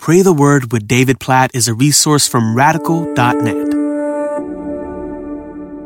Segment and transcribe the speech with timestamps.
[0.00, 3.70] Pray the Word with David Platt is a resource from radical.net.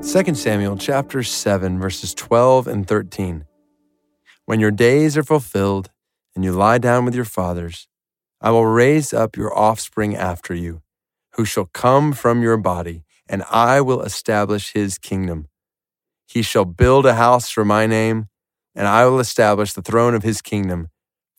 [0.05, 3.45] 2 Samuel chapter 7 verses 12 and 13.
[4.45, 5.91] When your days are fulfilled
[6.37, 7.89] and you lie down with your fathers,
[8.41, 10.83] I will raise up your offspring after you,
[11.33, 15.49] who shall come from your body, and I will establish his kingdom.
[16.25, 18.29] He shall build a house for my name,
[18.77, 20.91] and I will establish the throne of his kingdom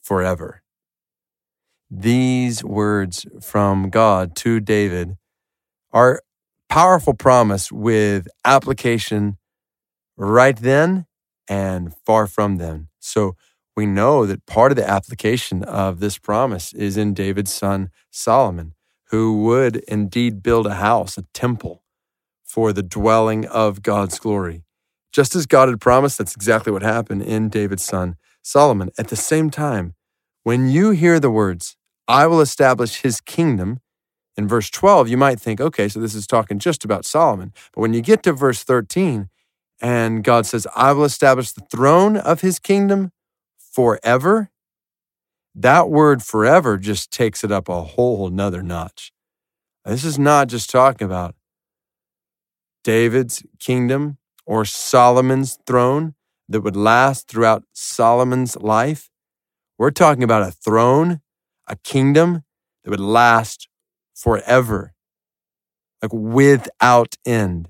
[0.03, 0.61] forever.
[1.89, 5.17] These words from God to David
[5.91, 6.21] are
[6.69, 9.37] powerful promise with application
[10.17, 11.05] right then
[11.47, 12.87] and far from then.
[12.99, 13.35] So
[13.75, 18.73] we know that part of the application of this promise is in David's son Solomon,
[19.09, 21.83] who would indeed build a house, a temple
[22.43, 24.63] for the dwelling of God's glory.
[25.11, 28.91] Just as God had promised, that's exactly what happened in David's son Solomon.
[28.97, 29.94] At the same time,
[30.45, 31.75] when you hear the words,
[32.07, 33.79] I will establish his kingdom,
[34.37, 37.51] in verse 12, you might think, okay, so this is talking just about Solomon.
[37.73, 39.29] But when you get to verse 13,
[39.81, 43.11] and God says, I will establish the throne of his kingdom
[43.57, 44.51] forever,
[45.55, 49.11] that word forever just takes it up a whole nother notch.
[49.83, 51.33] This is not just talking about
[52.83, 56.13] David's kingdom or Solomon's throne
[56.47, 59.09] that would last throughout Solomon's life.
[59.77, 61.21] We're talking about a throne,
[61.67, 62.43] a kingdom
[62.83, 63.67] that would last
[64.13, 64.93] forever,
[66.01, 67.69] like without end,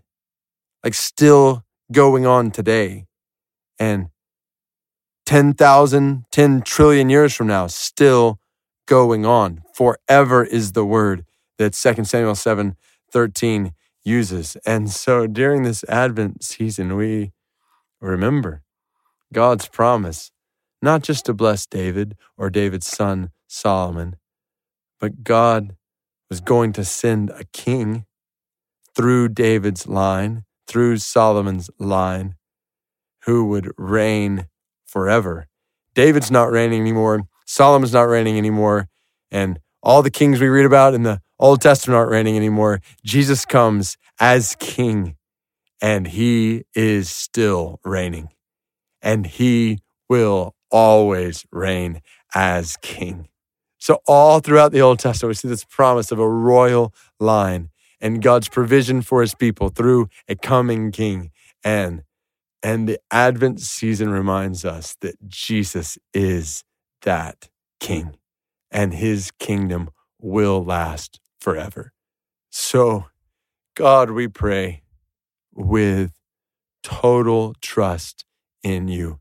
[0.83, 3.05] like still going on today.
[3.79, 4.09] And
[5.25, 8.39] 10,000, 10 trillion years from now, still
[8.85, 9.63] going on.
[9.73, 11.25] Forever is the word
[11.57, 12.75] that 2 Samuel 7
[13.11, 14.57] 13 uses.
[14.65, 17.31] And so during this Advent season, we
[18.01, 18.61] remember
[19.33, 20.31] God's promise,
[20.81, 24.15] not just to bless David or David's son Solomon,
[24.99, 25.75] but God
[26.29, 28.05] was going to send a king
[28.95, 32.35] through David's line, through Solomon's line,
[33.25, 34.47] who would reign
[34.85, 35.47] forever.
[35.94, 37.27] David's not reigning anymore.
[37.45, 38.88] Solomon's not reigning anymore.
[39.31, 42.81] And all the kings we read about in the Old Testament aren't reigning anymore.
[43.03, 45.16] Jesus comes as king,
[45.81, 48.29] and he is still reigning.
[49.01, 49.79] And he
[50.09, 52.02] will always reign
[52.36, 53.30] as king.
[53.78, 57.69] So, all throughout the Old Testament, we see this promise of a royal line
[58.02, 61.31] and God's provision for his people through a coming king.
[61.63, 62.03] And,
[62.62, 66.66] and the Advent season reminds us that Jesus is
[67.03, 67.47] that
[67.80, 68.18] king
[68.69, 71.94] and his kingdom will last forever.
[72.50, 73.06] So,
[73.75, 74.81] God, we pray
[75.53, 76.12] with
[76.84, 78.25] total trust
[78.62, 79.19] in you.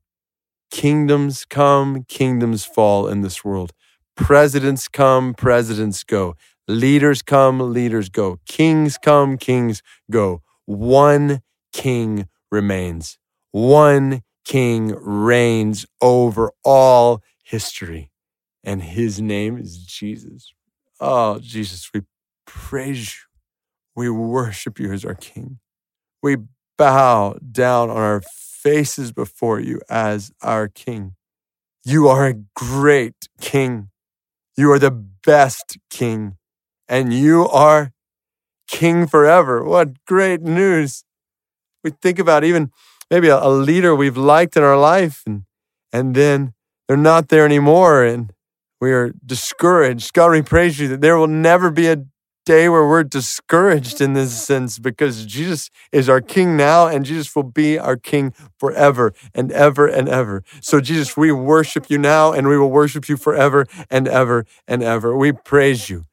[0.74, 3.72] Kingdoms come, kingdoms fall in this world.
[4.16, 6.34] Presidents come, presidents go.
[6.66, 8.40] Leaders come, leaders go.
[8.44, 10.42] Kings come, kings go.
[10.66, 11.42] One
[11.72, 13.18] king remains.
[13.52, 18.10] One king reigns over all history.
[18.64, 20.52] And his name is Jesus.
[20.98, 22.00] Oh, Jesus, we
[22.46, 23.20] praise you.
[23.94, 25.60] We worship you as our king.
[26.20, 26.38] We
[26.76, 28.22] bow down on our
[28.64, 31.14] faces before you as our king.
[31.84, 33.90] You are a great king.
[34.56, 36.38] You are the best king,
[36.88, 37.92] and you are
[38.66, 39.62] king forever.
[39.62, 41.04] What great news.
[41.82, 42.72] We think about even
[43.10, 45.44] maybe a, leader we've liked in our life, and,
[45.92, 46.54] and then
[46.88, 48.32] they're not there anymore, and
[48.80, 50.14] we are discouraged.
[50.14, 52.04] God, we praise you that there will never be a
[52.44, 57.34] day where we're discouraged in this sense because Jesus is our King now and Jesus
[57.34, 60.42] will be our King forever and ever and ever.
[60.60, 64.82] So, Jesus, we worship you now and we will worship you forever and ever and
[64.82, 65.16] ever.
[65.16, 66.04] We praise you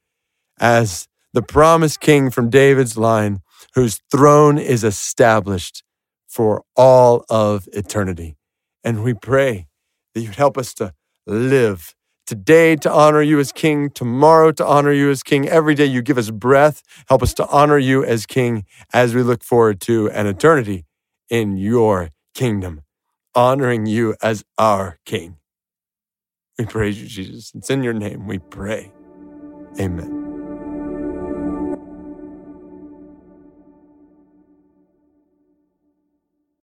[0.60, 3.42] as the promised King from David's line,
[3.74, 5.84] whose throne is established
[6.28, 8.36] for all of eternity.
[8.84, 9.68] And we pray
[10.14, 10.94] that you'd help us to
[11.26, 11.96] live
[12.26, 15.48] today to honor you as King, tomorrow to honor you as King.
[15.48, 16.82] Every day you give us breath.
[17.08, 20.86] Help us to honor you as King as we look forward to an eternity
[21.30, 22.82] in your kingdom,
[23.36, 25.38] honoring you as our King.
[26.58, 27.52] We praise you, Jesus.
[27.56, 28.92] It's in your name we pray.
[29.80, 30.21] Amen.